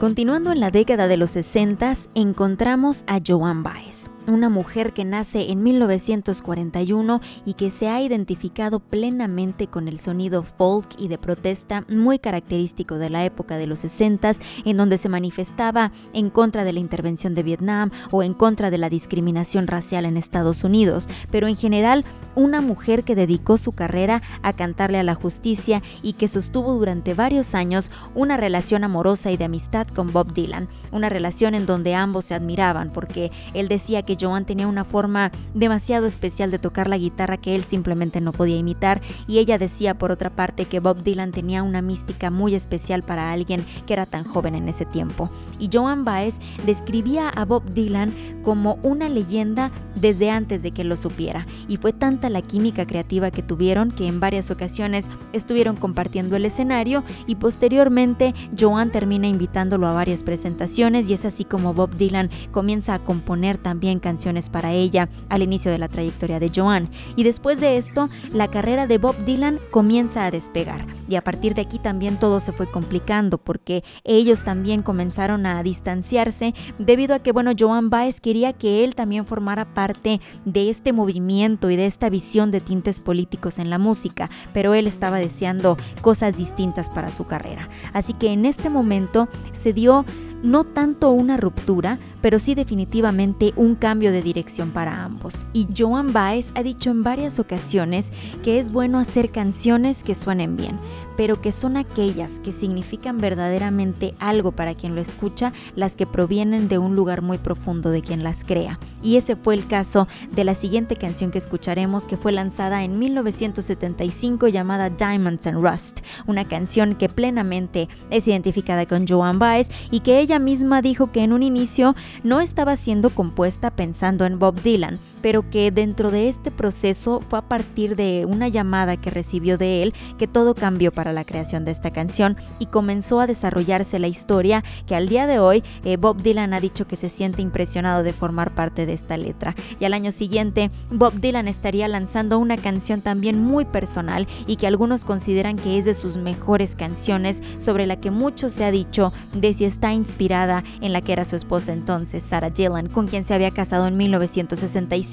Continuando 0.00 0.50
en 0.50 0.60
la 0.60 0.70
década 0.70 1.08
de 1.08 1.18
los 1.18 1.32
60, 1.32 1.94
encontramos 2.14 3.04
a 3.06 3.18
Joan 3.24 3.62
Baez 3.62 4.08
una 4.30 4.48
mujer 4.48 4.92
que 4.92 5.04
nace 5.04 5.50
en 5.50 5.62
1941 5.62 7.20
y 7.44 7.54
que 7.54 7.70
se 7.70 7.88
ha 7.88 8.00
identificado 8.00 8.80
plenamente 8.80 9.66
con 9.66 9.88
el 9.88 9.98
sonido 9.98 10.42
folk 10.42 10.88
y 10.98 11.08
de 11.08 11.18
protesta 11.18 11.84
muy 11.88 12.18
característico 12.18 12.96
de 12.96 13.10
la 13.10 13.24
época 13.24 13.56
de 13.56 13.66
los 13.66 13.80
60, 13.80 14.32
en 14.64 14.76
donde 14.76 14.98
se 14.98 15.08
manifestaba 15.08 15.92
en 16.12 16.30
contra 16.30 16.64
de 16.64 16.72
la 16.72 16.80
intervención 16.80 17.34
de 17.34 17.42
Vietnam 17.42 17.90
o 18.10 18.22
en 18.22 18.34
contra 18.34 18.70
de 18.70 18.78
la 18.78 18.88
discriminación 18.88 19.66
racial 19.66 20.04
en 20.04 20.16
Estados 20.16 20.64
Unidos, 20.64 21.08
pero 21.30 21.48
en 21.48 21.56
general 21.56 22.04
una 22.34 22.60
mujer 22.60 23.04
que 23.04 23.14
dedicó 23.14 23.56
su 23.56 23.72
carrera 23.72 24.22
a 24.42 24.52
cantarle 24.52 24.98
a 24.98 25.02
la 25.02 25.14
justicia 25.14 25.82
y 26.02 26.14
que 26.14 26.28
sostuvo 26.28 26.74
durante 26.74 27.14
varios 27.14 27.54
años 27.54 27.90
una 28.14 28.36
relación 28.36 28.84
amorosa 28.84 29.30
y 29.30 29.36
de 29.36 29.44
amistad 29.44 29.86
con 29.88 30.12
Bob 30.12 30.32
Dylan, 30.32 30.68
una 30.92 31.08
relación 31.08 31.54
en 31.54 31.66
donde 31.66 31.94
ambos 31.94 32.26
se 32.26 32.34
admiraban 32.34 32.90
porque 32.92 33.30
él 33.54 33.68
decía 33.68 34.02
que 34.02 34.16
Joan 34.20 34.44
tenía 34.44 34.66
una 34.66 34.84
forma 34.84 35.32
demasiado 35.54 36.06
especial 36.06 36.50
de 36.50 36.58
tocar 36.58 36.88
la 36.88 36.98
guitarra 36.98 37.36
que 37.36 37.54
él 37.54 37.62
simplemente 37.64 38.20
no 38.20 38.32
podía 38.32 38.56
imitar 38.56 39.00
y 39.26 39.38
ella 39.38 39.58
decía 39.58 39.94
por 39.98 40.10
otra 40.10 40.30
parte 40.30 40.64
que 40.64 40.80
Bob 40.80 41.02
Dylan 41.02 41.32
tenía 41.32 41.62
una 41.62 41.82
mística 41.82 42.30
muy 42.30 42.54
especial 42.54 43.02
para 43.02 43.32
alguien 43.32 43.64
que 43.86 43.92
era 43.92 44.06
tan 44.06 44.24
joven 44.24 44.54
en 44.54 44.68
ese 44.68 44.84
tiempo. 44.84 45.30
Y 45.58 45.70
Joan 45.72 46.04
Baez 46.04 46.38
describía 46.66 47.28
a 47.28 47.44
Bob 47.44 47.64
Dylan 47.72 48.12
como 48.42 48.78
una 48.82 49.08
leyenda 49.08 49.70
desde 49.94 50.30
antes 50.30 50.62
de 50.62 50.70
que 50.70 50.84
lo 50.84 50.96
supiera 50.96 51.46
y 51.68 51.76
fue 51.76 51.92
tanta 51.92 52.30
la 52.30 52.42
química 52.42 52.86
creativa 52.86 53.30
que 53.30 53.42
tuvieron 53.42 53.90
que 53.90 54.06
en 54.06 54.20
varias 54.20 54.50
ocasiones 54.50 55.08
estuvieron 55.32 55.76
compartiendo 55.76 56.36
el 56.36 56.44
escenario 56.44 57.04
y 57.26 57.36
posteriormente 57.36 58.34
Joan 58.58 58.90
termina 58.90 59.28
invitándolo 59.28 59.86
a 59.86 59.92
varias 59.92 60.22
presentaciones 60.22 61.08
y 61.08 61.14
es 61.14 61.24
así 61.24 61.44
como 61.44 61.74
Bob 61.74 61.96
Dylan 61.96 62.30
comienza 62.50 62.94
a 62.94 62.98
componer 62.98 63.58
también 63.58 63.98
canciones 64.10 64.48
para 64.48 64.72
ella 64.72 65.08
al 65.28 65.40
inicio 65.40 65.70
de 65.70 65.78
la 65.78 65.86
trayectoria 65.86 66.40
de 66.40 66.50
Joan. 66.52 66.88
Y 67.14 67.22
después 67.22 67.60
de 67.60 67.76
esto, 67.76 68.08
la 68.32 68.48
carrera 68.48 68.88
de 68.88 68.98
Bob 68.98 69.14
Dylan 69.24 69.60
comienza 69.70 70.24
a 70.24 70.32
despegar. 70.32 70.84
Y 71.08 71.14
a 71.14 71.22
partir 71.22 71.54
de 71.54 71.62
aquí 71.62 71.78
también 71.78 72.18
todo 72.18 72.40
se 72.40 72.50
fue 72.50 72.68
complicando 72.68 73.38
porque 73.38 73.84
ellos 74.02 74.42
también 74.42 74.82
comenzaron 74.82 75.46
a 75.46 75.62
distanciarse 75.62 76.54
debido 76.80 77.14
a 77.14 77.20
que, 77.20 77.30
bueno, 77.30 77.52
Joan 77.56 77.88
Baez 77.88 78.20
quería 78.20 78.52
que 78.52 78.82
él 78.82 78.96
también 78.96 79.26
formara 79.26 79.74
parte 79.74 80.20
de 80.44 80.70
este 80.70 80.92
movimiento 80.92 81.70
y 81.70 81.76
de 81.76 81.86
esta 81.86 82.10
visión 82.10 82.50
de 82.50 82.60
tintes 82.60 82.98
políticos 82.98 83.60
en 83.60 83.70
la 83.70 83.78
música, 83.78 84.28
pero 84.52 84.74
él 84.74 84.88
estaba 84.88 85.18
deseando 85.18 85.76
cosas 86.02 86.36
distintas 86.36 86.90
para 86.90 87.12
su 87.12 87.26
carrera. 87.26 87.68
Así 87.92 88.12
que 88.14 88.32
en 88.32 88.44
este 88.44 88.70
momento 88.70 89.28
se 89.52 89.72
dio 89.72 90.04
no 90.42 90.64
tanto 90.64 91.10
una 91.10 91.36
ruptura, 91.36 91.98
pero 92.20 92.38
sí 92.38 92.54
definitivamente 92.54 93.52
un 93.56 93.74
cambio 93.74 94.12
de 94.12 94.22
dirección 94.22 94.70
para 94.70 95.04
ambos. 95.04 95.46
Y 95.52 95.68
Joan 95.76 96.12
Baez 96.12 96.52
ha 96.54 96.62
dicho 96.62 96.90
en 96.90 97.02
varias 97.02 97.38
ocasiones 97.38 98.12
que 98.42 98.58
es 98.58 98.72
bueno 98.72 98.98
hacer 98.98 99.30
canciones 99.30 100.02
que 100.02 100.14
suenen 100.14 100.56
bien, 100.56 100.78
pero 101.16 101.40
que 101.40 101.52
son 101.52 101.76
aquellas 101.76 102.40
que 102.40 102.52
significan 102.52 103.18
verdaderamente 103.18 104.14
algo 104.18 104.52
para 104.52 104.74
quien 104.74 104.94
lo 104.94 105.00
escucha, 105.00 105.52
las 105.76 105.96
que 105.96 106.06
provienen 106.06 106.68
de 106.68 106.78
un 106.78 106.94
lugar 106.94 107.22
muy 107.22 107.38
profundo 107.38 107.90
de 107.90 108.02
quien 108.02 108.22
las 108.22 108.44
crea. 108.44 108.78
Y 109.02 109.16
ese 109.16 109.36
fue 109.36 109.54
el 109.54 109.66
caso 109.66 110.08
de 110.32 110.44
la 110.44 110.54
siguiente 110.54 110.96
canción 110.96 111.30
que 111.30 111.38
escucharemos, 111.38 112.06
que 112.06 112.16
fue 112.16 112.32
lanzada 112.32 112.84
en 112.84 112.98
1975 112.98 114.48
llamada 114.48 114.90
Diamonds 114.90 115.46
and 115.46 115.62
Rust, 115.62 116.00
una 116.26 116.46
canción 116.46 116.94
que 116.94 117.08
plenamente 117.08 117.88
es 118.10 118.26
identificada 118.28 118.86
con 118.86 119.06
Joan 119.06 119.38
Baez 119.38 119.70
y 119.90 120.00
que 120.00 120.20
ella 120.20 120.38
misma 120.38 120.82
dijo 120.82 121.12
que 121.12 121.22
en 121.22 121.32
un 121.32 121.42
inicio 121.42 121.94
no 122.22 122.40
estaba 122.40 122.76
siendo 122.76 123.10
compuesta 123.10 123.70
pensando 123.70 124.24
en 124.24 124.38
Bob 124.38 124.60
Dylan, 124.62 124.98
pero 125.22 125.48
que 125.50 125.70
dentro 125.70 126.10
de 126.10 126.28
este 126.28 126.50
proceso 126.50 127.22
fue 127.28 127.38
a 127.38 127.42
partir 127.42 127.96
de 127.96 128.26
una 128.26 128.48
llamada 128.48 128.96
que 128.96 129.10
recibió 129.10 129.58
de 129.58 129.82
él 129.82 129.94
que 130.18 130.26
todo 130.26 130.54
cambió 130.54 130.92
para 130.92 131.12
la 131.12 131.24
creación 131.24 131.64
de 131.64 131.70
esta 131.70 131.90
canción 131.90 132.36
y 132.58 132.66
comenzó 132.66 133.20
a 133.20 133.26
desarrollarse 133.26 133.98
la 133.98 134.08
historia 134.08 134.64
que 134.86 134.94
al 134.94 135.08
día 135.08 135.26
de 135.26 135.38
hoy 135.38 135.62
eh, 135.84 135.96
Bob 135.96 136.22
Dylan 136.22 136.54
ha 136.54 136.60
dicho 136.60 136.86
que 136.86 136.96
se 136.96 137.08
siente 137.08 137.42
impresionado 137.42 138.02
de 138.02 138.12
formar 138.12 138.54
parte 138.54 138.86
de 138.86 138.92
esta 138.92 139.16
letra. 139.16 139.54
Y 139.78 139.84
al 139.84 139.94
año 139.94 140.12
siguiente 140.12 140.70
Bob 140.90 141.14
Dylan 141.14 141.48
estaría 141.48 141.88
lanzando 141.88 142.38
una 142.38 142.56
canción 142.56 143.00
también 143.00 143.42
muy 143.42 143.64
personal 143.64 144.26
y 144.46 144.56
que 144.56 144.66
algunos 144.66 145.04
consideran 145.04 145.56
que 145.56 145.78
es 145.78 145.84
de 145.84 145.94
sus 145.94 146.16
mejores 146.16 146.74
canciones 146.74 147.42
sobre 147.58 147.86
la 147.86 147.96
que 147.96 148.10
mucho 148.10 148.50
se 148.50 148.64
ha 148.64 148.70
dicho 148.70 149.12
de 149.34 149.54
si 149.54 149.64
está 149.64 149.92
inspirada 149.92 150.64
en 150.80 150.92
la 150.92 151.00
que 151.00 151.12
era 151.12 151.24
su 151.24 151.36
esposa 151.36 151.72
entonces, 151.72 152.22
Sarah 152.22 152.50
Dylan, 152.50 152.88
con 152.88 153.06
quien 153.06 153.24
se 153.24 153.34
había 153.34 153.50
casado 153.50 153.86
en 153.86 153.96
1965 153.96 155.09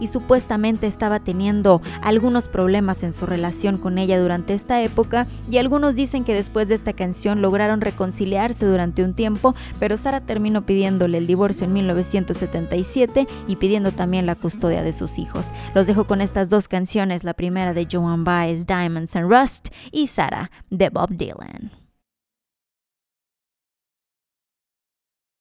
y 0.00 0.06
supuestamente 0.08 0.86
estaba 0.86 1.20
teniendo 1.20 1.80
algunos 2.02 2.48
problemas 2.48 3.02
en 3.02 3.12
su 3.12 3.26
relación 3.26 3.78
con 3.78 3.98
ella 3.98 4.20
durante 4.20 4.54
esta 4.54 4.82
época 4.82 5.26
y 5.50 5.58
algunos 5.58 5.94
dicen 5.94 6.24
que 6.24 6.34
después 6.34 6.68
de 6.68 6.74
esta 6.74 6.92
canción 6.92 7.40
lograron 7.40 7.80
reconciliarse 7.80 8.66
durante 8.66 9.04
un 9.04 9.14
tiempo, 9.14 9.54
pero 9.78 9.96
Sara 9.96 10.20
terminó 10.20 10.62
pidiéndole 10.62 11.18
el 11.18 11.26
divorcio 11.26 11.66
en 11.66 11.72
1977 11.72 13.26
y 13.46 13.56
pidiendo 13.56 13.92
también 13.92 14.26
la 14.26 14.34
custodia 14.34 14.82
de 14.82 14.92
sus 14.92 15.18
hijos. 15.18 15.52
Los 15.74 15.86
dejo 15.86 16.04
con 16.04 16.20
estas 16.20 16.48
dos 16.48 16.68
canciones, 16.68 17.24
la 17.24 17.34
primera 17.34 17.74
de 17.74 17.86
Joan 17.90 18.24
Baez, 18.24 18.66
Diamonds 18.66 19.14
and 19.16 19.30
Rust, 19.30 19.68
y 19.92 20.08
Sara 20.08 20.50
de 20.70 20.88
Bob 20.90 21.10
Dylan. 21.10 21.77